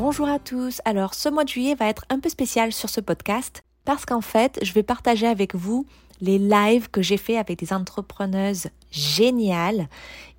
[0.00, 0.80] Bonjour à tous.
[0.86, 4.22] Alors, ce mois de juillet va être un peu spécial sur ce podcast parce qu'en
[4.22, 5.84] fait, je vais partager avec vous
[6.22, 9.88] les lives que j'ai fait avec des entrepreneuses géniales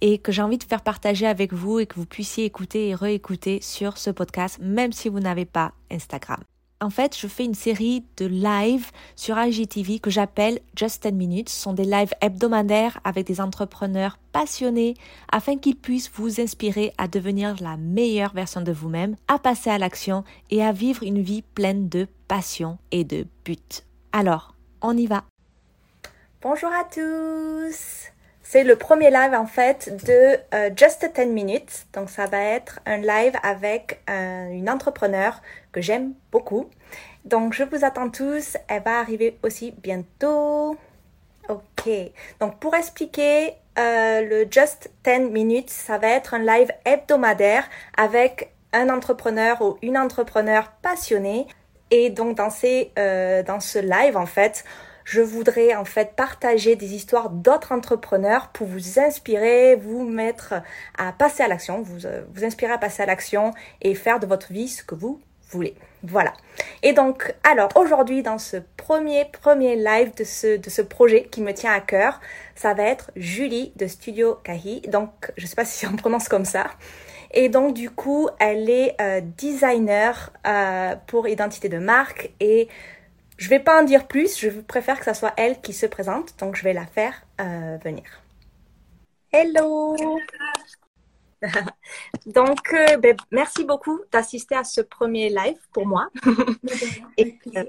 [0.01, 2.95] et que j'ai envie de faire partager avec vous et que vous puissiez écouter et
[2.95, 6.39] réécouter sur ce podcast, même si vous n'avez pas Instagram
[6.81, 11.49] en fait, je fais une série de lives sur IGTV que j'appelle Just 10 Minutes.
[11.49, 14.95] Ce sont des lives hebdomadaires avec des entrepreneurs passionnés
[15.31, 19.77] afin qu'ils puissent vous inspirer à devenir la meilleure version de vous-même, à passer à
[19.77, 23.85] l'action et à vivre une vie pleine de passion et de but.
[24.12, 25.23] Alors, on y va.
[26.41, 28.10] Bonjour à tous.
[28.54, 31.85] C'est le premier live en fait de euh, Just 10 Minutes.
[31.94, 36.70] Donc ça va être un live avec euh, une entrepreneur que j'aime beaucoup.
[37.24, 38.57] Donc je vous attends tous.
[38.68, 40.76] Elle va arriver aussi bientôt.
[41.48, 41.90] Ok.
[42.41, 47.63] Donc pour expliquer euh, le Just 10 Minutes, ça va être un live hebdomadaire
[47.96, 51.48] avec un entrepreneur ou une entrepreneur passionnée.
[51.90, 54.66] Et donc dans, dans ce live en fait,
[55.12, 60.54] je voudrais en fait partager des histoires d'autres entrepreneurs pour vous inspirer, vous mettre
[60.98, 63.51] à passer à l'action, vous, euh, vous inspirer à passer à l'action
[63.82, 65.19] et faire de votre vie ce que vous
[65.50, 65.75] voulez.
[66.01, 66.31] Voilà.
[66.81, 71.41] Et donc, alors aujourd'hui, dans ce premier, premier live de ce, de ce projet qui
[71.41, 72.22] me tient à cœur,
[72.56, 74.79] ça va être Julie de Studio Kahi.
[74.88, 76.67] Donc, je sais pas si on prononce comme ça.
[77.34, 82.69] Et donc, du coup, elle est euh, designer euh, pour identité de marque et
[83.41, 86.38] je vais pas en dire plus, je préfère que ce soit elle qui se présente,
[86.38, 88.03] donc je vais la faire euh, venir.
[89.31, 89.97] Hello
[92.27, 96.09] Donc, euh, ben, merci beaucoup d'assister à ce premier live pour moi.
[97.19, 97.66] Euh,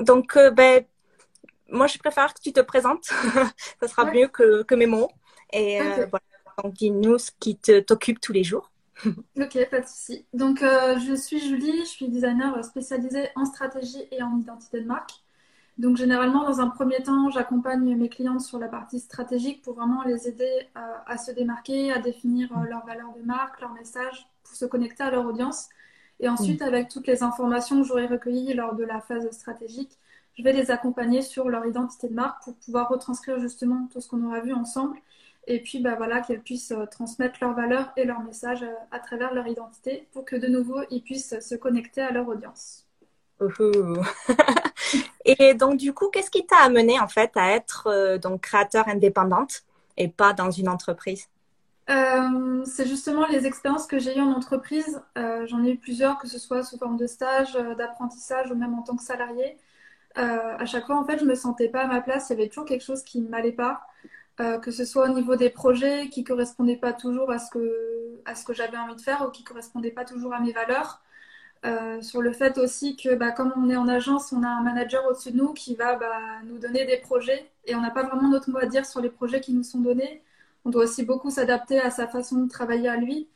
[0.00, 0.84] donc, ben,
[1.68, 3.04] moi, je préfère que tu te présentes.
[3.80, 5.10] ça sera mieux que, que, mes mots.
[5.52, 6.24] Et voilà,
[6.62, 8.69] donc dis-nous ce qui t'occupe tous les jours.
[9.06, 10.24] Ok, pas de souci.
[10.32, 14.86] Donc, euh, je suis Julie, je suis designer spécialisée en stratégie et en identité de
[14.86, 15.12] marque.
[15.78, 20.02] Donc, généralement, dans un premier temps, j'accompagne mes clientes sur la partie stratégique pour vraiment
[20.04, 24.54] les aider à, se démarquer, à définir euh, leurs valeurs de marque, leurs messages, pour
[24.54, 25.68] se connecter à leur audience.
[26.18, 29.96] Et ensuite, avec toutes les informations que j'aurai recueillies lors de la phase stratégique,
[30.36, 34.08] je vais les accompagner sur leur identité de marque pour pouvoir retranscrire justement tout ce
[34.08, 34.98] qu'on aura vu ensemble
[35.46, 38.98] et puis bah, voilà, qu'elles puissent euh, transmettre leurs valeurs et leurs messages euh, à
[38.98, 42.86] travers leur identité pour que de nouveau ils puissent se connecter à leur audience.
[45.24, 48.86] et donc du coup, qu'est-ce qui t'a amené en fait à être euh, donc créateur
[48.86, 49.62] indépendante
[49.96, 51.28] et pas dans une entreprise?
[52.66, 55.02] C'est justement les expériences que j'ai eues en entreprise.
[55.16, 58.82] J'en ai eu plusieurs, que ce soit sous forme de stage, d'apprentissage ou même en
[58.82, 59.56] tant que salarié.
[60.14, 62.28] à chaque fois, en fait, je me sentais pas à ma place.
[62.28, 63.80] Il y avait toujours quelque chose qui ne m'allait pas.
[64.40, 68.20] Euh, que ce soit au niveau des projets qui correspondaient pas toujours à ce que,
[68.24, 71.02] à ce que j'avais envie de faire ou qui correspondaient pas toujours à mes valeurs.
[71.66, 74.62] Euh, sur le fait aussi que bah, comme on est en agence, on a un
[74.62, 78.02] manager au-dessus de nous qui va bah, nous donner des projets et on n'a pas
[78.04, 80.22] vraiment notre mot à dire sur les projets qui nous sont donnés.
[80.64, 83.28] On doit aussi beaucoup s'adapter à sa façon de travailler à lui.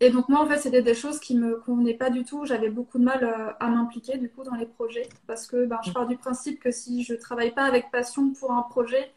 [0.00, 2.44] Et donc moi, en fait, c'était des choses qui me convenaient pas du tout.
[2.44, 5.80] J'avais beaucoup de mal euh, à m'impliquer du coup dans les projets parce que bah,
[5.84, 9.12] je pars du principe que si je travaille pas avec passion pour un projet,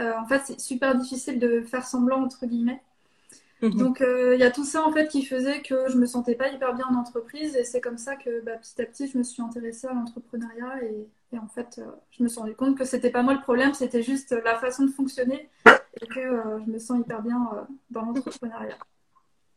[0.00, 2.82] euh, en fait, c'est super difficile de faire semblant, entre guillemets.
[3.62, 3.74] Mhm.
[3.74, 6.34] Donc, euh, il y a tout ça, en fait, qui faisait que je me sentais
[6.34, 7.56] pas hyper bien en entreprise.
[7.56, 10.82] Et c'est comme ça que, bah, petit à petit, je me suis intéressée à l'entrepreneuriat.
[10.84, 13.74] Et, en fait, euh, je me suis rendu compte que c'était pas moi le problème,
[13.74, 15.48] c'était juste la façon de fonctionner.
[16.02, 18.76] Et que je me sens hyper bien dans l'entrepreneuriat.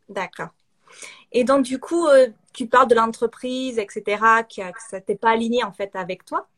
[0.08, 0.48] D'accord.
[1.32, 2.06] Et donc, du coup,
[2.54, 6.48] tu parles de l'entreprise, etc., que ça t'est pas aligné, en fait, avec toi.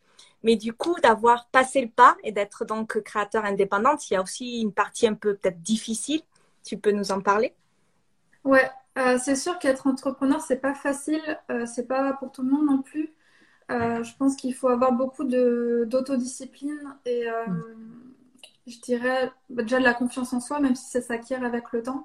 [0.43, 4.23] Mais du coup, d'avoir passé le pas et d'être donc créateur indépendante, il y a
[4.23, 6.23] aussi une partie un peu peut-être difficile.
[6.65, 7.55] Tu peux nous en parler?
[8.44, 11.23] Ouais, euh, c'est sûr qu'être entrepreneur, c'est pas facile.
[11.50, 13.12] Euh, c'est pas pour tout le monde non plus.
[13.71, 17.62] Euh, je pense qu'il faut avoir beaucoup d'autodiscipline et mm.
[18.67, 21.83] je dirais bah, déjà de la confiance en soi, même si ça s'acquiert avec le
[21.83, 22.05] temps.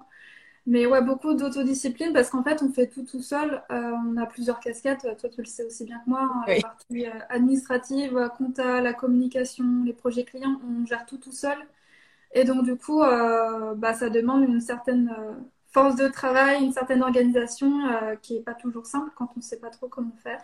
[0.68, 3.64] Mais ouais, beaucoup d'autodiscipline parce qu'en fait, on fait tout tout seul.
[3.72, 5.08] Euh, on a plusieurs casquettes.
[5.18, 6.20] Toi, tu le sais aussi bien que moi.
[6.22, 11.32] Hein, la partie euh, administrative, compta, la communication, les projets clients, on gère tout tout
[11.32, 11.58] seul.
[12.34, 15.16] Et donc, du coup, euh, bah, ça demande une certaine
[15.72, 17.72] force de travail, une certaine organisation
[18.22, 20.42] qui n'est pas toujours simple quand on ne sait pas trop comment faire.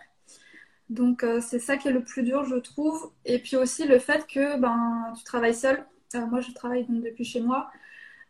[0.88, 3.12] Donc c'est ça qui est le plus dur, je trouve.
[3.26, 5.84] Et puis aussi le fait que ben, tu travailles seul.
[6.30, 7.68] moi, je travaille donc depuis chez moi.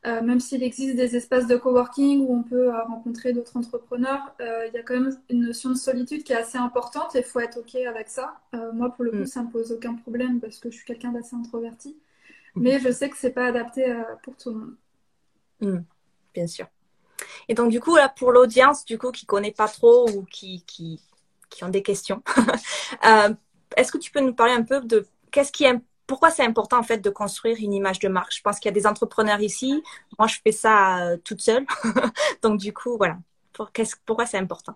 [0.07, 4.35] Euh, même s'il existe des espaces de coworking où on peut euh, rencontrer d'autres entrepreneurs,
[4.41, 7.21] euh, il y a quand même une notion de solitude qui est assez importante et
[7.21, 8.39] il faut être OK avec ça.
[8.75, 9.27] moi, pour le coup, mm.
[9.27, 11.97] ça ne me pose aucun problème parce que je suis quelqu'un d'assez introverti.
[12.55, 12.63] Mm.
[12.63, 13.87] Mais je sais que ce n'est pas adapté
[14.23, 14.75] pour tout le monde.
[15.61, 15.85] Mm.
[16.35, 16.67] Bien sûr.
[17.49, 20.25] Et donc, du coup, là, pour l'audience, du coup, qui ne connaît pas trop ou
[20.25, 21.01] qui, qui,
[21.49, 22.23] qui ont des questions,
[23.77, 26.79] est-ce que tu peux nous parler un peu de qu'est-ce qui est pourquoi c'est important
[26.79, 28.33] en fait de construire une image de marque?
[28.35, 29.83] Je pense qu'il y a des entrepreneurs ici.
[30.19, 31.65] Moi, je fais ça euh, toute seule.
[32.43, 33.19] Donc du coup, voilà.
[34.07, 34.75] pourquoi c'est important?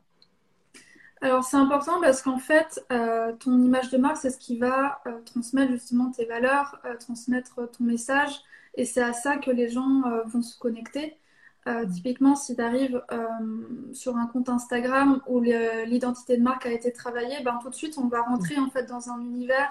[1.21, 5.01] Alors c'est important parce qu'en fait, euh, ton image de marque, c'est ce qui va
[5.07, 8.41] euh, transmettre justement tes valeurs, transmettre ton message,
[8.75, 11.19] et c'est à ça que les gens vont se connecter.
[11.67, 11.91] Mmh.
[11.93, 13.03] typiquement, si tu arrives
[13.93, 17.99] sur un compte Instagram où l'identité de marque a été travaillée, ben, tout de suite,
[17.99, 19.69] on va rentrer en fait dans un univers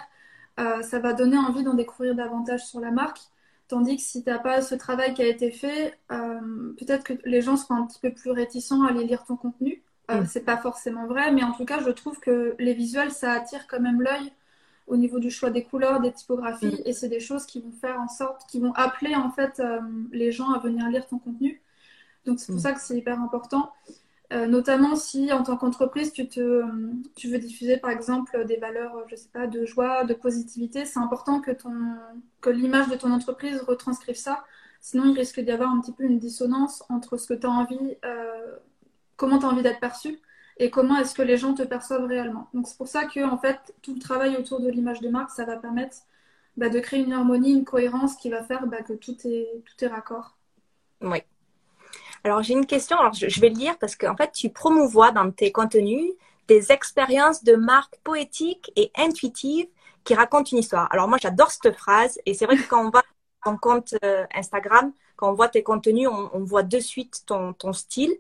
[0.60, 3.20] euh, ça va donner envie d'en découvrir davantage sur la marque.
[3.68, 7.14] Tandis que si tu n'as pas ce travail qui a été fait, euh, peut-être que
[7.26, 9.84] les gens seront un petit peu plus réticents à aller lire ton contenu.
[10.10, 10.26] Euh, mm.
[10.26, 13.68] C'est pas forcément vrai, mais en tout cas, je trouve que les visuels, ça attire
[13.68, 14.32] quand même l'œil
[14.88, 16.82] au niveau du choix des couleurs, des typographies, mm.
[16.86, 19.62] et c'est des choses qui vont faire en sorte, qui vont appeler en fait
[20.14, 21.62] les gens à venir lire ton contenu.
[22.26, 22.60] Donc c'est pour mm.
[22.60, 23.74] ça que c'est hyper important.
[24.34, 26.62] Euh, notamment si en tant qu'entreprise tu, te,
[27.16, 31.00] tu veux diffuser par exemple des valeurs, je sais pas, de joie, de positivité, c'est
[31.00, 31.52] important que,
[32.50, 34.44] l'image de ton entreprise retranscrive ça.
[34.82, 37.50] Sinon, il risque d'y avoir un petit peu une dissonance entre ce que tu as
[37.50, 38.58] envie, euh,
[39.16, 40.20] comment tu as envie d'être perçu
[40.58, 42.50] et comment est-ce que les gens te perçoivent réellement.
[42.54, 45.32] Donc c'est pour ça que en fait, tout le travail autour de l'image de marque,
[45.32, 45.98] ça va permettre
[46.58, 49.86] bah, de créer une harmonie, une cohérence qui va faire bah, que tout est, tout
[49.86, 50.36] est raccord.
[51.02, 51.20] Oui,
[52.28, 55.32] alors j'ai une question, alors je, vais le lire parce qu'en fait tu promouvois dans
[55.32, 56.12] tes contenus
[56.48, 59.68] des expériences de marque poétiques et intuitives
[60.04, 60.88] qui racontent une histoire.
[60.92, 63.04] Alors moi j'adore cette phrase et c'est vrai que quand on va
[63.44, 67.74] ton compte euh, Instagram, quand on voit tes contenus, on, voit de suite ton, ton
[67.74, 68.14] style.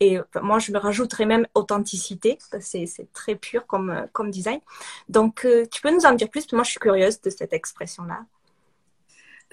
[0.00, 2.38] Et moi, je me rajouterais même authenticité.
[2.60, 4.60] C'est très pur comme, euh, comme design.
[5.08, 6.52] Donc, euh, tu peux nous en dire plus?
[6.52, 8.26] Moi, je suis curieuse de cette expression-là.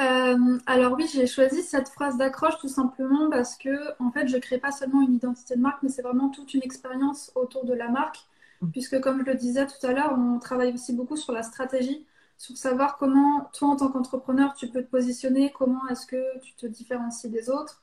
[0.04, 3.70] Euh, alors oui, j'ai choisi cette phrase d'accroche tout simplement parce que
[4.02, 6.64] en fait, je crée pas seulement une identité de marque, mais c'est vraiment toute une
[6.64, 8.20] expérience autour de la marque.
[8.62, 8.72] Mm.
[8.72, 12.06] Puisque comme je le disais tout à l'heure, on travaille aussi beaucoup sur la stratégie,
[12.38, 16.54] sur savoir comment toi en tant qu'entrepreneur tu peux te positionner, comment est-ce que tu
[16.56, 17.82] te différencies des autres,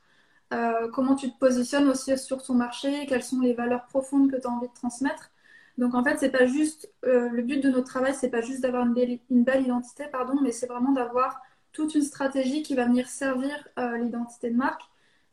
[0.53, 4.37] euh, comment tu te positionnes aussi sur ton marché, quelles sont les valeurs profondes que
[4.37, 5.31] tu as envie de transmettre.
[5.79, 8.61] Donc en fait, c'est pas juste euh, le but de notre travail, c'est pas juste
[8.61, 11.41] d'avoir une, une, belle identité, pardon, mais c'est vraiment d'avoir
[11.73, 14.83] toute une stratégie qui va venir servir euh, l'identité de marque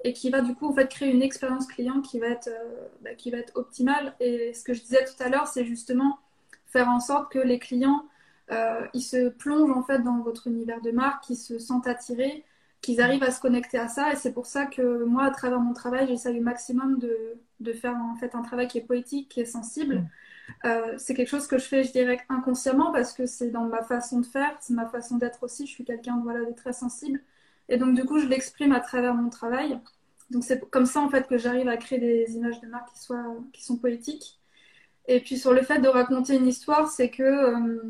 [0.03, 3.15] et qui va du coup en créer une expérience client qui va être euh, bah,
[3.15, 4.15] qui va être optimale.
[4.19, 6.19] Et ce que je disais tout à l'heure c'est justement
[6.67, 8.05] faire en sorte que les clients
[8.51, 12.45] euh, ils se plongent en fait dans votre univers de marque qu'ils se sentent attirés
[12.81, 14.13] qu'ils arrivent à se connecter à ça.
[14.13, 17.95] Et c'est pour ça que moi à travers mon travail j'essaie au maximum de, faire
[17.95, 20.05] en fait un travail qui est poétique qui est sensible
[20.65, 23.83] euh, c'est quelque chose que je fais, je dirais, inconsciemment parce que c'est dans ma
[23.83, 25.65] façon de faire, c'est ma façon d'être aussi.
[25.67, 27.21] Je suis quelqu'un voilà, de très sensible.
[27.69, 29.79] Et donc, du coup, je l'exprime à travers mon travail.
[30.31, 32.99] Donc, c'est comme ça, en fait, que j'arrive à créer des images de marque qui,
[32.99, 34.39] soient, qui sont poétiques.
[35.07, 37.81] Et puis, sur le fait de raconter une histoire, c'est que euh,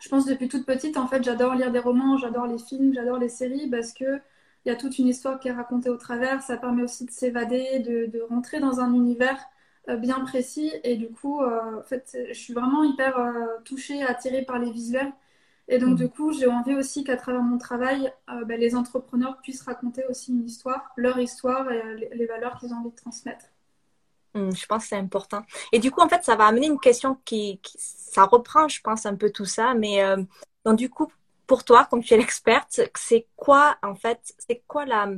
[0.00, 3.18] je pense depuis toute petite, en fait, j'adore lire des romans, j'adore les films, j'adore
[3.18, 4.20] les séries parce que
[4.64, 6.42] il y a toute une histoire qui est racontée au travers.
[6.42, 9.42] Ça permet aussi de s'évader, de, rentrer dans un univers
[9.88, 10.72] bien précis.
[10.84, 14.70] Et du coup, euh, en fait, je suis vraiment hyper euh, touchée, attirée par les
[14.70, 15.12] visuels.
[15.68, 18.12] Et donc, du coup, j'ai envie aussi qu'à travers mon travail,
[18.46, 22.78] ben, les entrepreneurs puissent raconter aussi une histoire, leur histoire et les valeurs qu'ils ont
[22.78, 23.44] envie de transmettre.
[24.34, 25.42] Mmh, je pense que c'est important.
[25.70, 29.06] Et du coup, en fait, ça va amener une question qui, ça reprend, je pense,
[29.06, 29.74] un peu tout ça.
[29.74, 30.02] Mais
[30.64, 31.06] donc, du coup,
[31.46, 35.08] pour toi, comme tu es l'experte, c'est quoi, en fait, c'est quoi la,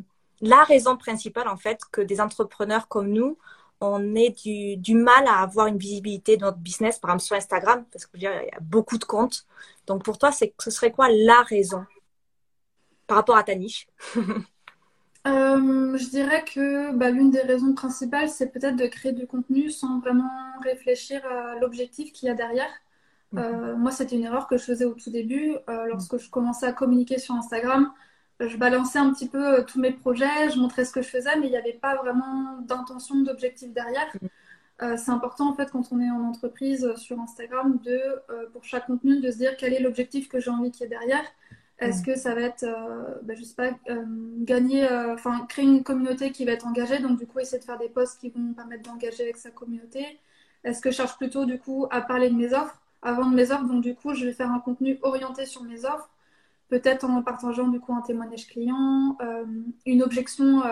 [0.43, 3.39] la raison principale, en fait, que des entrepreneurs comme nous,
[3.83, 7.85] on ait du, mal à avoir une visibilité de notre business, par exemple sur Instagram,
[7.93, 9.47] parce que je veux dire, il y a beaucoup de comptes.
[9.87, 11.85] Donc pour toi, c'est, ce serait quoi la raison
[13.07, 13.87] par rapport à ta niche?
[15.25, 19.71] Euh, Je dirais que bah, l'une des raisons principales, c'est peut-être de créer du contenu
[19.71, 20.29] sans vraiment
[20.65, 22.73] réfléchir à l'objectif qu'il y a derrière.
[23.31, 23.39] Mhm.
[23.39, 25.55] Euh, moi, c'était une erreur que je faisais au tout début.
[25.71, 27.93] Euh, lorsque je commençais à communiquer sur Instagram,
[28.41, 31.37] je balançais un petit peu euh, tous mes projets, je montrais ce que je faisais,
[31.39, 34.09] mais il n'y avait pas vraiment d'intention, d'objectif derrière.
[34.21, 34.27] Mm.
[34.83, 38.01] Euh, c'est important en fait quand on est en entreprise euh, sur Instagram de
[38.53, 40.89] pour chaque contenu de se dire quel est l'objectif que j'ai envie qu'il y ait
[40.89, 41.25] derrière.
[41.79, 42.05] Est-ce mm.
[42.05, 42.65] que ça va être,
[43.23, 43.71] bah, je sais pas,
[44.41, 47.79] gagner, enfin, créer une communauté qui va être engagée, donc du coup, essayer de faire
[47.79, 50.21] des posts qui vont permettre d'engager avec sa communauté
[50.65, 53.51] Est-ce que je cherche plutôt, du coup, à parler de mes offres, à vendre mes
[53.51, 56.09] offres, donc du coup, je vais faire un contenu orienté sur mes offres,
[56.73, 59.19] peut-être en partageant, du coup, un témoignage client,
[59.85, 60.63] une objection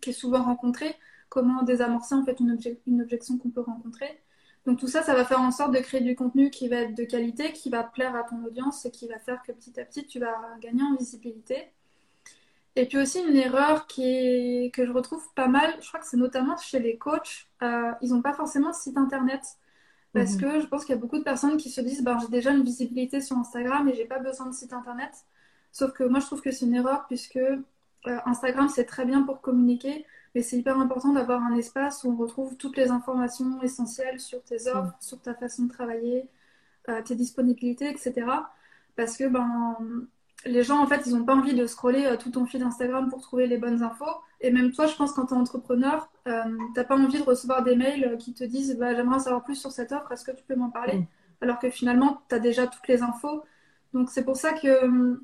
[0.00, 0.96] qui est souvent rencontrée,
[1.28, 4.20] comment désamorcer, en fait, une, objection qu'on peut rencontrer.
[4.66, 6.96] Donc tout ça, ça va faire en sorte de créer du contenu qui va être
[6.96, 9.84] de qualité, qui va plaire à ton audience et qui va faire que petit à
[9.84, 11.70] petit, tu vas gagner en visibilité.
[12.74, 16.56] Et puis aussi une erreur que je retrouve pas mal, je crois que c'est notamment
[16.56, 19.42] chez les coachs, euh, ils n'ont pas forcément de site internet.
[20.12, 20.40] Parce mhm.
[20.40, 22.50] que je pense qu'il y a beaucoup de personnes qui se disent ben, j'ai déjà
[22.50, 25.10] une visibilité sur Instagram et j'ai pas besoin de site internet.
[25.72, 27.60] Sauf que moi je trouve que c'est une erreur puisque euh,
[28.26, 30.04] Instagram c'est très bien pour communiquer,
[30.34, 34.42] mais c'est hyper important d'avoir un espace où on retrouve toutes les informations essentielles sur
[34.42, 36.28] tes offres, sur ta façon de travailler,
[36.88, 38.26] euh, tes disponibilités, etc.
[38.96, 39.76] Parce que ben,
[40.44, 43.08] les gens, en fait, ils n'ont pas envie de scroller euh, tout ton fil Instagram
[43.08, 44.04] pour trouver les bonnes infos.
[44.40, 47.24] Et même toi, je pense, quand tu es entrepreneur, euh, tu n'as pas envie de
[47.24, 50.32] recevoir des mails qui te disent bah, J'aimerais savoir plus sur cette offre, est-ce que
[50.32, 51.06] tu peux m'en parler?
[51.40, 53.42] Alors que finalement, tu as déjà toutes les infos.
[53.92, 55.20] Donc, c'est pour ça que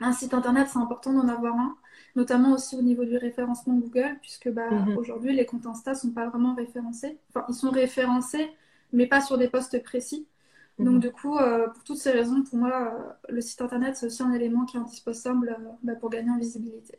[0.00, 1.76] un site internet, c'est important d'en avoir un
[2.16, 4.96] notamment aussi au niveau du référencement Google, puisque bah, mhm.
[4.96, 7.18] aujourd'hui, les comptes Insta ne sont pas vraiment référencés.
[7.30, 8.50] Enfin, ils sont référencés,
[8.92, 10.26] mais pas sur des postes précis.
[10.78, 11.00] Donc, mhm.
[11.00, 14.22] du coup, euh, pour toutes ces raisons, pour moi, euh, le site internet, c'est aussi
[14.22, 16.98] un élément qui est indispensable euh, bah, pour gagner en visibilité.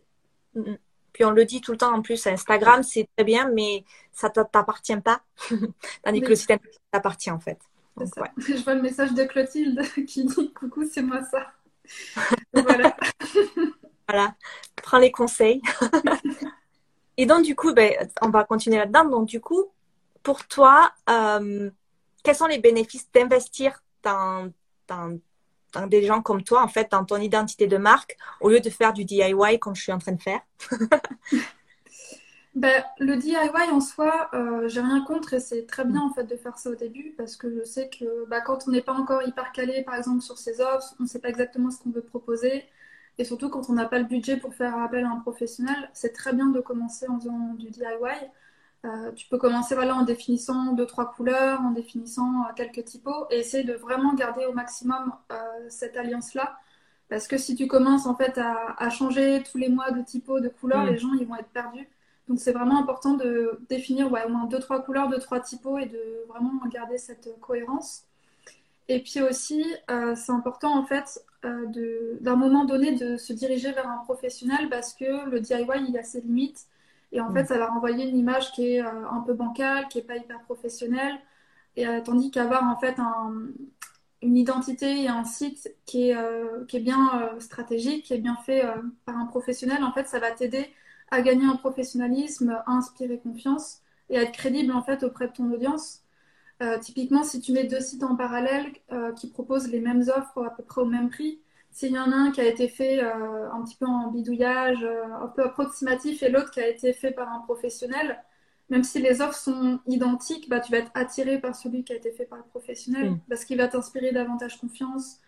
[0.54, 0.78] Mhm.
[1.12, 4.28] Puis on le dit tout le temps en plus, Instagram, c'est très bien, mais ça
[4.36, 5.22] ne t'appartient pas.
[6.04, 7.60] Tandis que le site internet t'appartient en fait.
[7.98, 11.54] Je vois le message de Clotilde qui dit Coucou, c'est moi ça.
[12.54, 12.96] voilà.
[14.08, 14.36] Voilà,
[14.76, 15.62] prends les conseils.
[17.18, 17.92] Et donc, du coup, ben,
[18.22, 19.06] on va continuer là-dedans.
[19.06, 19.64] Donc, du coup,
[20.22, 20.92] pour toi,
[22.26, 24.52] quels sont les bénéfices d'investir dans,
[25.88, 28.94] des gens comme toi, en fait, dans ton identité de marque, au lieu de faire
[28.94, 30.42] du DIY comme je suis en train de faire?
[32.56, 33.36] Ben, Le DIY
[33.70, 36.70] en soi, euh, j'ai rien contre et c'est très bien en fait de faire ça
[36.70, 39.84] au début parce que je sais que bah, quand on n'est pas encore hyper calé,
[39.84, 42.64] par exemple, sur ses offres, on ne sait pas exactement ce qu'on veut proposer.
[43.18, 46.14] Et surtout, quand on n'a pas le budget pour faire appel à un professionnel, c'est
[46.14, 48.30] très bien de commencer en faisant du DIY.
[48.86, 53.26] Euh, tu peux commencer voilà, en définissant deux, trois couleurs, en définissant euh, quelques typos
[53.32, 55.36] et essayer de vraiment garder au maximum euh,
[55.70, 56.58] cette alliance-là.
[57.10, 60.50] Parce que si tu commences en fait à, changer tous les mois de typo, de
[60.50, 60.90] couleurs, mm.
[60.90, 61.88] les gens ils vont être perdus.
[62.28, 65.78] Donc c'est vraiment important de définir ouais, au moins deux, trois couleurs, deux, trois typos
[65.78, 68.04] et de vraiment garder cette cohérence.
[68.88, 69.64] Et puis aussi,
[70.16, 75.30] c'est important en fait d'un moment donné de se diriger vers un professionnel parce que
[75.30, 76.68] le DIY il a ses limites
[77.16, 77.34] et en mm.
[77.34, 80.18] fait ça va renvoyer une image qui est euh, un peu bancale, qui est pas
[80.18, 81.16] hyper professionnelle
[81.76, 82.96] et euh, tandis qu'avoir en fait
[84.22, 86.18] une identité et un site qui est,
[86.68, 88.64] qui est bien stratégique, qui est bien fait
[89.06, 90.68] par un professionnel, en fait ça va t'aider
[91.12, 95.34] à gagner en professionnalisme, à inspirer confiance et à être crédible en fait auprès de
[95.34, 96.06] ton audience.
[96.62, 100.46] Euh, typiquement, si tu mets deux sites en parallèle euh, qui proposent les mêmes offres
[100.46, 101.40] à peu près au même prix,
[101.76, 104.88] s'il y en a un qui a été fait euh, un petit peu en bidouillage,
[105.22, 108.24] un peu approximatif, et l'autre qui a été fait par un professionnel,
[108.70, 111.98] même si les offres sont identiques, bah, tu vas être attiré par celui qui a
[111.98, 113.20] été fait par le professionnel, mm.
[113.28, 115.20] parce qu'il va t'inspirer davantage confiance,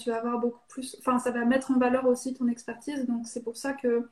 [0.00, 0.96] tu vas avoir beaucoup plus...
[0.98, 4.08] Enfin, ça va mettre en valeur aussi ton expertise, donc c'est pour ça que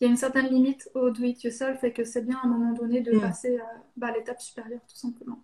[0.00, 2.72] il y a une certaine limite au do-it-yourself et que c'est bien à un moment
[2.72, 3.20] donné de mm.
[3.22, 3.58] passer
[3.96, 5.42] bah, à l'étape supérieure, tout simplement.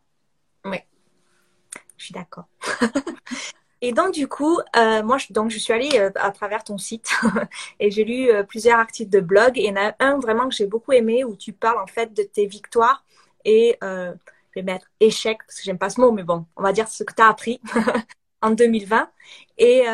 [0.67, 0.79] Oui,
[1.97, 2.49] je suis d'accord.
[3.81, 6.79] et donc, du coup, euh, moi, je, donc, je suis allée euh, à travers ton
[6.79, 7.11] site
[7.81, 9.57] et j'ai lu euh, plusieurs articles de blog.
[9.57, 11.87] Et il y en a un vraiment que j'ai beaucoup aimé où tu parles en
[11.87, 13.05] fait de tes victoires
[13.45, 14.15] et je
[14.55, 17.05] vais mettre échec parce que j'aime pas ce mot, mais bon, on va dire ce
[17.05, 17.61] que tu as appris
[18.43, 19.11] en 2020.
[19.59, 19.85] Et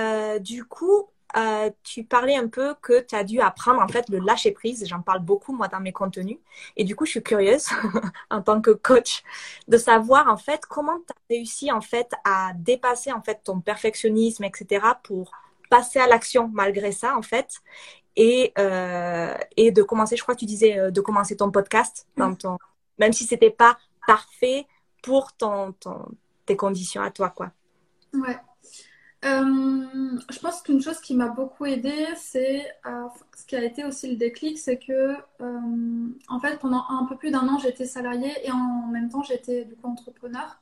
[0.40, 4.18] du coup, euh, tu parlais un peu que tu as dû apprendre en fait le
[4.18, 4.86] lâcher prise.
[4.86, 6.38] J'en parle beaucoup moi dans mes contenus.
[6.76, 7.68] Et du coup, je suis curieuse
[8.30, 9.22] en tant que coach
[9.66, 13.60] de savoir en fait comment tu as réussi en fait à dépasser en fait ton
[13.60, 14.86] perfectionnisme, etc.
[15.02, 15.32] pour
[15.70, 17.60] passer à l'action malgré ça en fait.
[18.16, 22.06] Et, euh, et de commencer, je crois que tu disais euh, de commencer ton podcast
[22.16, 22.36] dans mm.
[22.36, 22.58] ton,
[22.98, 23.76] même si c'était pas
[24.06, 24.68] parfait
[25.02, 26.06] pour ton, ton,
[26.46, 27.50] tes conditions à toi quoi.
[28.12, 28.38] Ouais.
[29.24, 33.84] Euh, je pense qu'une chose qui m'a beaucoup aidée, c'est euh, ce qui a été
[33.84, 37.86] aussi le déclic, c'est que euh, en fait pendant un peu plus d'un an j'étais
[37.86, 40.60] salariée et en même temps j'étais du coup entrepreneur.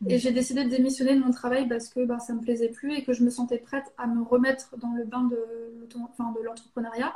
[0.00, 0.10] Mmh.
[0.10, 2.94] Et j'ai décidé de démissionner de mon travail parce que bah, ça me plaisait plus
[2.94, 7.14] et que je me sentais prête à me remettre dans le bain de, de l'entrepreneuriat.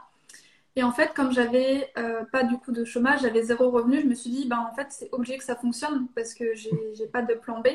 [0.74, 1.92] Et en fait, comme j'avais
[2.30, 4.86] pas du coup de chômage, j'avais zéro revenu, je me suis dit, bah, en fait,
[4.90, 7.68] c'est obligé que ça fonctionne parce que j'ai pas de plan B.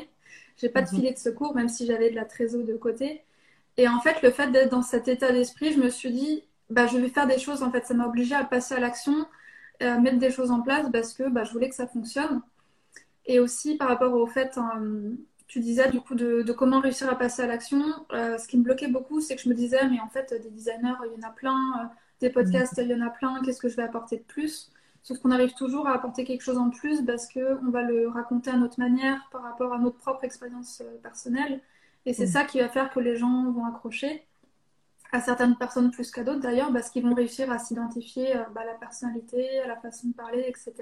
[0.56, 0.96] J'ai pas de mhm.
[0.96, 3.22] filet de secours, même si j'avais de la trésor de côté.
[3.76, 6.86] Et en fait, le fait d'être dans cet état d'esprit, je me suis dit, bah,
[6.86, 7.62] je vais faire des choses.
[7.62, 9.26] En fait, ça m'a obligé à passer à l'action,
[9.80, 12.40] à mettre des choses en place parce que bah, je voulais que ça fonctionne.
[13.26, 15.12] Et aussi par rapport au fait, euh,
[15.46, 17.82] tu disais du coup de, comment réussir à passer à l'action.
[18.12, 20.50] Euh, ce qui me bloquait beaucoup, c'est que je me disais, mais en fait, des
[20.50, 21.86] designers, il y en a plein, euh,
[22.20, 24.70] des podcasts, il y en a plein, qu'est-ce que je vais apporter de plus?
[25.04, 28.50] Sauf qu'on arrive toujours à apporter quelque chose en plus parce qu'on va le raconter
[28.50, 31.60] à notre manière par rapport à notre propre expérience personnelle.
[32.06, 34.26] Et c'est ça qui va faire que les gens vont accrocher
[35.12, 38.64] à certaines personnes plus qu'à d'autres d'ailleurs, parce qu'ils vont réussir à s'identifier à bah,
[38.64, 40.72] la personnalité, à la façon de parler, etc.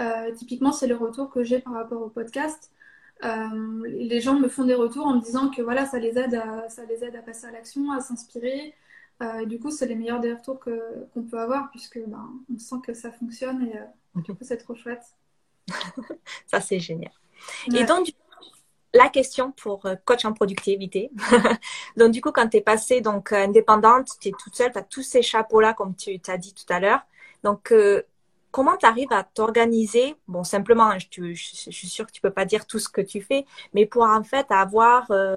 [0.00, 2.72] Euh, typiquement, c'est le retour que j'ai par rapport au podcast.
[3.22, 6.34] Euh, les gens me font des retours en me disant que voilà, ça les aide
[6.34, 8.74] à, ça les aide à passer à l'action, à s'inspirer.
[9.22, 12.76] Euh, du coup, c'est les meilleurs des retours qu'on peut avoir puisque ben, on sent
[12.84, 15.02] que ça fonctionne et du coup, c'est trop chouette.
[16.46, 17.12] ça, c'est génial.
[17.74, 18.12] Et donc,
[18.94, 21.10] la question pour coach en productivité.
[21.96, 24.82] donc, du coup, quand tu es passée donc, indépendante, tu es toute seule, tu as
[24.82, 27.00] tous ces chapeaux-là, comme tu t'as dit tout à l'heure.
[27.44, 27.72] Donc,
[28.50, 30.16] comment tu arrives à t'organiser?
[30.28, 33.46] Bon, simplement, je, suis sûre que tu peux pas dire tout ce que tu fais,
[33.74, 35.34] mais pour en fait avoir, euh,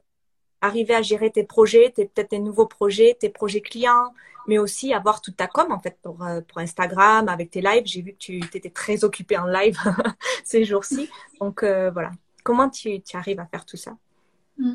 [0.63, 4.13] arriver à gérer tes projets, tes, peut-être tes nouveaux projets, tes projets clients,
[4.47, 7.83] mais aussi avoir toute ta com en fait pour, euh, Instagram, avec tes lives.
[7.85, 9.77] J'ai vu que tu étais très occupée en live
[10.45, 11.09] ces jours-ci.
[11.41, 12.11] Donc euh, voilà,
[12.43, 13.97] comment tu, arrives à faire tout ça?
[14.57, 14.73] Mm.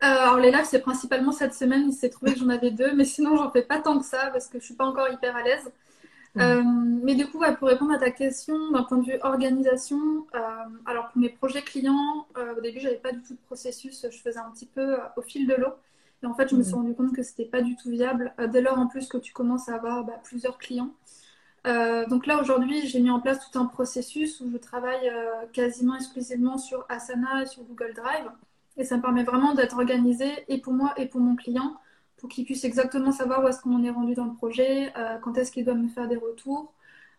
[0.00, 1.84] alors les lives, c'est principalement cette semaine.
[1.88, 4.30] Il s'est trouvé que j'en avais deux, mais sinon j'en fais pas tant que ça
[4.32, 5.70] parce que je suis pas encore hyper à l'aise.
[6.36, 10.38] Euh, mais du coup, pour répondre à ta question, d'un point de vue organisation, euh,
[10.84, 14.18] alors pour mes projets clients, euh, au début, j'avais pas du tout de processus, je
[14.18, 15.72] faisais un petit peu au fil de l'eau.
[16.22, 16.76] Et en fait, je me suis mm.
[16.76, 18.34] rendu compte que c'était pas du tout viable.
[18.48, 20.90] dès lors, en plus, que tu commences à avoir bah, plusieurs clients.
[22.08, 25.10] donc là, aujourd'hui, j'ai mis en place tout un processus où je travaille
[25.52, 28.28] quasiment exclusivement sur Asana et sur Google Drive.
[28.76, 31.76] Et ça me permet vraiment d'être organisé et pour moi et pour mon client
[32.24, 35.36] pour qu'il puisse exactement savoir où est-ce qu'on est rendu dans le projet, euh, quand
[35.36, 36.72] est-ce qu'il doit me faire des retours.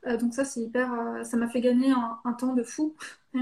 [0.07, 2.95] Euh, donc ça, c'est hyper, euh, ça m'a fait gagner un, temps de fou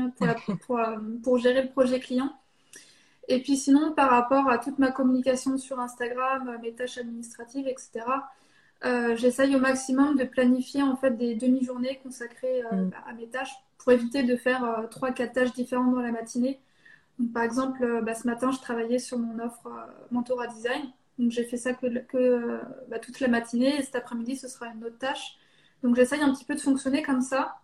[0.68, 0.82] pour,
[1.24, 2.34] pour, gérer le projet client.
[3.30, 8.08] Et puis sinon, par rapport à toute ma communication sur Instagram, mes tâches administratives, etc.,
[9.16, 12.90] j'essaye au maximum de planifier en fait des demi-journées consacrées mm.
[13.08, 16.60] à mes tâches pour éviter de faire trois, quatre tâches différentes dans la matinée.
[17.20, 19.70] Donc, par exemple, bah, ce matin, je travaillais sur mon offre
[20.12, 20.92] Mentora Design.
[21.20, 24.84] Donc j'ai fait ça que bah, toute la matinée et cet après-midi ce sera une
[24.84, 25.38] autre tâche.
[25.84, 27.58] Donc j'essaye un petit peu de fonctionner comme ça.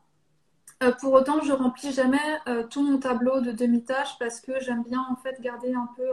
[0.83, 4.83] Euh, pour autant, je remplis jamais euh, tout mon tableau de demi-tâches parce que j'aime
[4.83, 6.03] bien en fait garder un peu,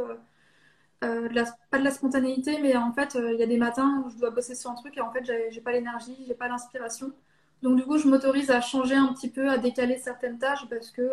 [1.05, 1.29] euh,
[1.71, 4.31] pas de la spontanéité, mais en fait il y a des matins où je dois
[4.31, 7.13] bosser sur un truc et en fait j'ai pas l'énergie, j'ai pas l'inspiration.
[7.63, 10.91] Donc du coup, je m'autorise à changer un petit peu, à décaler certaines tâches parce
[10.91, 11.09] que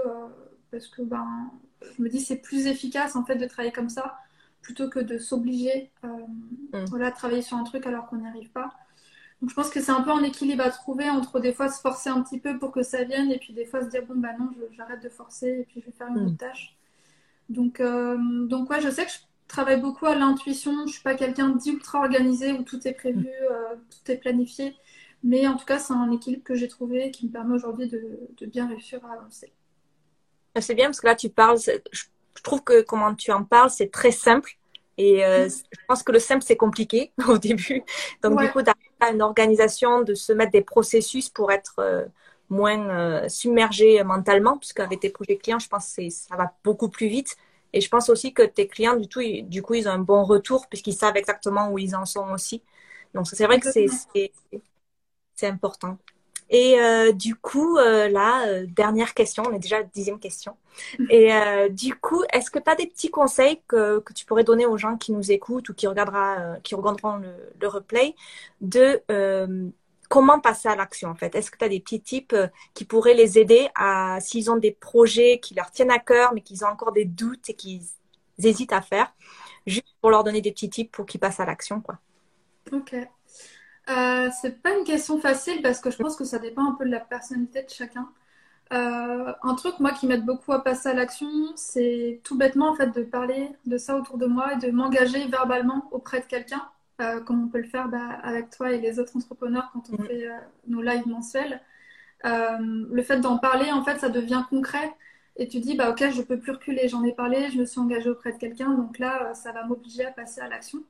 [0.71, 4.17] parce que ben je me dis c'est plus efficace en fait de travailler comme ça
[4.63, 6.07] plutôt que de s'obliger euh,
[6.73, 6.85] mm.
[6.85, 8.73] voilà, à travailler sur un truc alors qu'on n'y arrive pas.
[9.41, 11.81] Donc je pense que c'est un peu un équilibre à trouver entre des fois se
[11.81, 14.15] forcer un petit peu pour que ça vienne et puis des fois se dire bon
[14.15, 16.27] bah non j'arrête de forcer et puis je vais faire une mm.
[16.27, 16.75] autre tâche.
[17.49, 21.15] Donc, euh, donc ouais je sais que je travaille beaucoup à l'intuition, je suis pas
[21.15, 23.51] quelqu'un d'ultra organisé où tout est prévu, mm.
[23.51, 24.75] euh, tout est planifié.
[25.25, 28.19] Mais en tout cas, c'est un équilibre que j'ai trouvé qui me permet aujourd'hui de,
[28.37, 29.53] de, bien réussir à avancer.
[30.59, 31.57] C'est bien parce que là, tu parles,
[31.93, 32.03] je
[32.35, 34.57] je trouve que comment tu en parles, c'est très simple.
[34.97, 35.49] Et euh, mm.
[35.49, 37.83] je pense que le simple, c'est compliqué au début.
[38.21, 42.05] Donc, du coup, d'arriver une organisation, de se mettre des processus pour être euh,
[42.49, 47.07] moins euh, submergé mentalement, puisqu'avec tes projets clients, je pense que ça va beaucoup plus
[47.07, 47.35] vite.
[47.73, 50.23] Et je pense aussi que tes clients, du, tout, du coup, ils ont un bon
[50.23, 52.61] retour, puisqu'ils savent exactement où ils en sont aussi.
[53.15, 55.97] Donc, c'est vrai que c'est important.
[56.49, 60.19] Et euh, du coup, euh, là, euh, dernière question, on est déjà à la dixième
[60.19, 60.55] question.
[61.09, 61.29] Et
[61.69, 64.97] du coup, est-ce que tu as des petits conseils que, tu pourrais donner aux gens
[64.97, 68.15] qui nous écoutent ou qui, regardera, qui regarderont le, le replay
[68.61, 69.01] de
[70.09, 71.35] comment passer à l'action en fait?
[71.35, 72.35] Est-ce que tu as des petits tips
[72.73, 76.41] qui pourraient les aider à, s'ils ont des projets qui leur tiennent à cœur, mais
[76.41, 77.83] qu'ils ont encore des doutes et qu'ils
[78.43, 79.13] hésitent à faire,
[79.67, 81.99] juste pour leur donner des petits tips pour qu'ils passent à l'action quoi?
[82.71, 82.95] Ok.
[83.89, 86.85] Euh, c'est pas une question facile parce que je pense que ça dépend un peu
[86.85, 88.09] de la personnalité de chacun.
[88.73, 92.75] Euh, un truc, moi, qui m'aide beaucoup à passer à l'action, c'est tout bêtement, en
[92.75, 96.63] fait, de parler de ça autour de moi et de m'engager verbalement auprès de quelqu'un,
[97.01, 99.97] euh, comme on peut le faire bah, avec toi et les autres entrepreneurs quand on
[100.03, 100.27] fait
[100.67, 101.61] nos lives mensuels.
[102.23, 104.93] le fait d'en parler, en fait, ça devient concret.
[105.37, 107.79] Et tu dis, bah, ok, je peux plus reculer, j'en ai parlé, je me suis
[107.79, 110.83] engagée auprès de quelqu'un, donc là, ça va m'obliger à passer à l'action.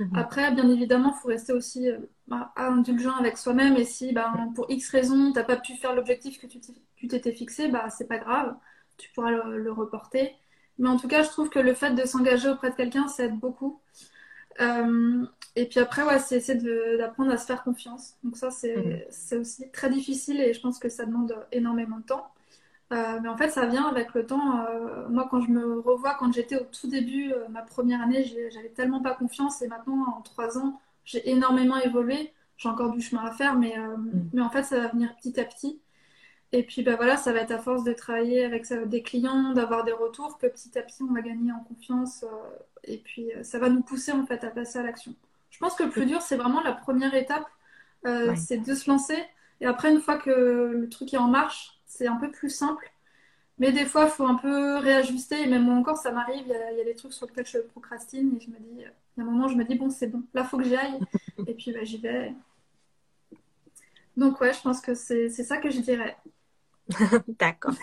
[0.00, 0.16] Mhm.
[0.16, 3.76] Après, bien évidemment, il faut rester aussi euh, bah, indulgent avec soi-même.
[3.76, 7.32] Et si bah, pour X raisons, tu n'as pas pu faire l'objectif que tu t'étais
[7.32, 8.56] fixé, bah, c'est pas grave.
[8.96, 10.34] Tu pourras le, reporter.
[10.78, 13.24] Mais en tout cas, je trouve que le fait de s'engager auprès de quelqu'un, ça
[13.24, 13.80] aide beaucoup.
[14.60, 15.24] Euh,
[15.56, 16.58] et puis après, ouais, c'est essayer
[16.98, 18.14] d'apprendre à se faire confiance.
[18.22, 19.00] Donc ça, mhm.
[19.10, 22.32] c'est aussi très difficile et je pense que ça demande énormément de temps.
[22.92, 24.64] Euh, mais en fait, ça vient avec le temps.
[24.66, 28.70] Euh, moi, quand je me revois, quand j'étais au tout début, ma première année, j'avais
[28.70, 29.62] tellement pas confiance.
[29.62, 32.32] Et maintenant, en trois ans, j'ai énormément évolué.
[32.56, 34.30] J'ai encore du chemin à faire, mais, mhm.
[34.32, 35.80] mais en fait, ça va venir petit à petit.
[36.52, 39.84] Et puis bah voilà, ça va être à force de travailler avec des clients, d'avoir
[39.84, 42.22] des retours, que petit à petit on va gagner en confiance.
[42.24, 42.26] Euh,
[42.84, 45.14] et puis euh, ça va nous pousser en fait à passer à l'action.
[45.50, 47.46] Je pense que le plus dur, c'est vraiment la première étape,
[48.06, 49.18] euh, c'est de se lancer.
[49.60, 52.92] Et après, une fois que le truc est en marche, c'est un peu plus simple.
[53.58, 55.42] Mais des fois, il faut un peu réajuster.
[55.42, 56.44] Et même moi encore, ça m'arrive.
[56.46, 58.36] Il y, a des trucs sur lesquels je procrastine.
[58.36, 60.22] Et je me dis, y a un moment, je me dis, bon, c'est bon.
[60.34, 61.00] Là, il faut que j'y aille.
[61.46, 62.32] et puis, bah, j'y vais.
[64.16, 66.16] Donc, ouais, je pense que c'est ça que je dirais.
[67.38, 67.74] D'accord.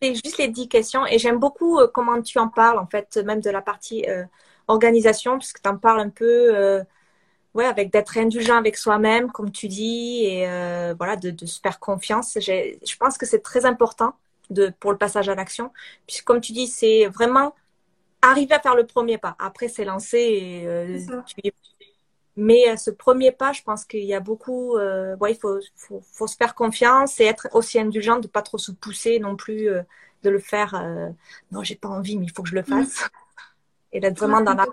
[0.00, 3.16] C'est juste les 10 questions et j'aime beaucoup euh, comment tu en parles, en fait,
[3.18, 4.24] même de la partie euh,
[4.68, 6.82] organisation, puisque tu en parles un peu, euh,
[7.54, 10.46] ouais, avec d'être indulgent avec soi-même, comme tu dis, et
[10.98, 12.36] voilà, de, se faire confiance.
[12.40, 14.14] Je pense que c'est très important
[14.50, 15.72] de, pour le passage à l'action,
[16.06, 17.54] puisque comme tu dis, c'est vraiment
[18.22, 19.36] arriver à faire le premier pas.
[19.38, 21.52] Après, c'est lancé et tu
[22.36, 25.60] mais euh, ce premier pas, je pense qu'il y a beaucoup, euh, ouais, il faut,
[25.76, 29.36] faut, faut, se faire confiance et être aussi indulgent de pas trop se pousser non
[29.36, 29.82] plus, euh,
[30.24, 30.74] de le faire.
[30.74, 31.10] Euh,
[31.52, 32.64] non, j'ai pas envie, mais il faut que je le mm.
[32.64, 33.08] fasse.
[33.92, 34.66] Et d'être vraiment dans la.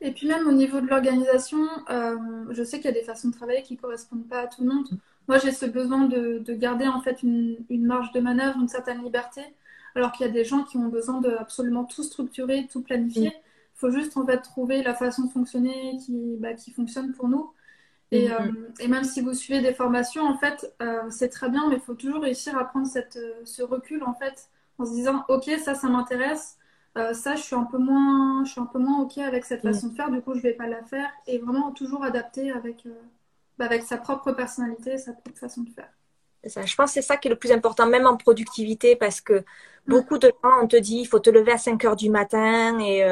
[0.00, 2.16] Et puis même au niveau de l'organisation, euh,
[2.50, 4.72] je sais qu'il y a des façons de travailler qui correspondent pas à tout le
[4.72, 4.88] monde.
[4.90, 4.96] Mm.
[5.28, 8.68] Moi, j'ai ce besoin de, de, garder en fait une, une, marge de manœuvre, une
[8.68, 9.42] certaine liberté,
[9.96, 13.30] alors qu'il y a des gens qui ont besoin de absolument tout structurer, tout planifier.
[13.30, 17.28] Mm faut juste en fait trouver la façon de fonctionner qui, bah, qui fonctionne pour
[17.28, 17.52] nous.
[18.10, 18.56] Et, mm-hmm.
[18.56, 21.76] euh, et, même si vous suivez des formations, en fait, euh, c'est très bien, mais
[21.76, 24.48] il faut toujours réussir à prendre cette, ce recul en fait,
[24.78, 26.56] en se disant, ok, ça, ça m'intéresse.
[27.12, 29.72] Ça, je suis un peu moins, je suis un peu moins ok avec cette mm.
[29.72, 30.10] façon de faire.
[30.10, 31.10] Du coup, je vais pas la faire.
[31.26, 32.86] Et vraiment toujours adapter avec,
[33.58, 35.90] bah, avec sa propre personnalité, sa propre façon de faire.
[36.44, 36.64] Ça.
[36.64, 39.44] Je pense que c'est ça qui est le plus important, même en productivité, parce que
[39.88, 42.78] beaucoup de gens, on te dit, il faut te lever à 5 heures du matin
[42.78, 43.04] et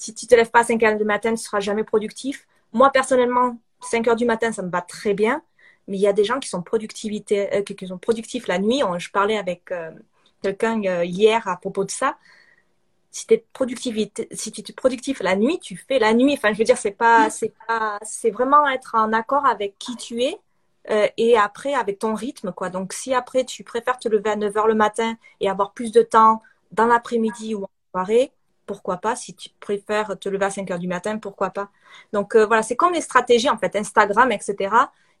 [0.00, 2.46] si tu te lèves pas à 5 heures du matin, tu seras jamais productif.
[2.72, 5.42] Moi, personnellement, 5 heures du matin, ça me va très bien.
[5.88, 8.80] Mais il y a des gens qui sont, productivité, euh, qui sont productifs la nuit.
[8.98, 9.90] Je parlais avec euh,
[10.42, 12.16] quelqu'un euh, hier à propos de ça.
[13.10, 16.34] Si tu es productivité, si tu es productif la nuit, tu fais la nuit.
[16.34, 19.96] Enfin, je veux dire, c'est pas, c'est pas, c'est vraiment être en accord avec qui
[19.96, 20.38] tu es
[21.16, 22.70] et après avec ton rythme, quoi.
[22.70, 25.92] Donc, si après tu préfères te lever à 9 heures le matin et avoir plus
[25.92, 26.42] de temps
[26.72, 28.32] dans l'après-midi ou en soirée,
[28.70, 29.16] pourquoi pas?
[29.16, 31.70] Si tu préfères te lever à 5 heures du matin, pourquoi pas?
[32.12, 34.54] Donc euh, voilà, c'est comme les stratégies en fait, Instagram, etc.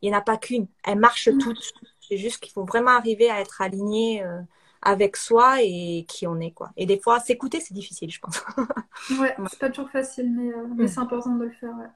[0.02, 0.68] Il n'y en a pas qu'une.
[0.84, 1.38] Elles marchent mm.
[1.38, 1.72] toutes.
[2.00, 4.40] C'est juste qu'il faut vraiment arriver à être aligné euh,
[4.82, 6.70] avec soi et qui on est quoi.
[6.76, 8.42] Et des fois, s'écouter, c'est difficile, je pense.
[9.20, 10.88] ouais, c'est pas toujours facile, mais, euh, mais mm.
[10.88, 11.70] c'est important de le faire.
[11.70, 11.90] Ouais.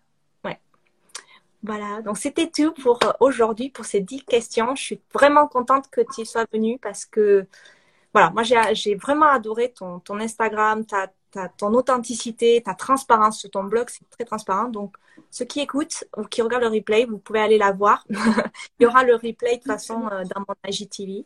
[1.62, 4.74] Voilà, donc c'était tout pour aujourd'hui, pour ces 10 questions.
[4.76, 7.46] Je suis vraiment contente que tu sois venue parce que,
[8.12, 11.08] voilà, moi j'ai vraiment adoré ton, ton Instagram, ta,
[11.56, 14.68] ton authenticité, ta transparence sur ton blog, c'est très transparent.
[14.68, 14.94] Donc,
[15.30, 18.04] ceux qui écoutent ou qui regardent le replay, vous pouvez aller la voir.
[18.10, 21.24] Il y aura le replay de toute façon euh, dans mon IGTV.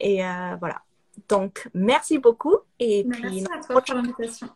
[0.00, 0.82] Et euh, voilà.
[1.28, 2.56] Donc, merci beaucoup.
[2.78, 4.48] Et puis, merci à toi pour l'invitation.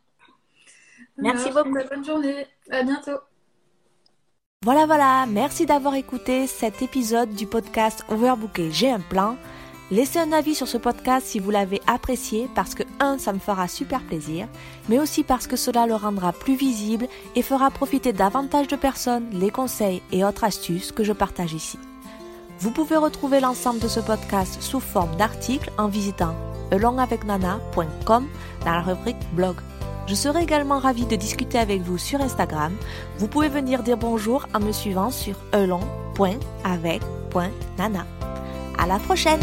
[1.17, 1.79] Merci beaucoup.
[1.91, 2.47] Bonne journée.
[2.71, 3.19] À bientôt.
[4.63, 5.27] Voilà, voilà.
[5.27, 8.71] Merci d'avoir écouté cet épisode du podcast Overbooké.
[8.71, 9.37] J'ai un plan.
[9.91, 13.41] Laissez un avis sur ce podcast si vous l'avez apprécié parce que, un, ça me
[13.41, 14.47] fera super plaisir,
[14.89, 19.29] mais aussi parce que cela le rendra plus visible et fera profiter davantage de personnes
[19.33, 21.79] les conseils et autres astuces que je partage ici.
[22.61, 26.37] Vous pouvez retrouver l'ensemble de ce podcast sous forme d'articles en visitant
[26.71, 28.29] elongavecnana.com
[28.65, 29.57] dans la rubrique blog.
[30.07, 32.73] Je serai également ravie de discuter avec vous sur Instagram.
[33.19, 38.07] Vous pouvez venir dire bonjour en me suivant sur elong.avec.nana.
[38.79, 39.41] À la prochaine!